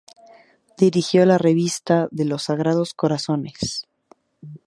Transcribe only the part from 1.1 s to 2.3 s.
la revista de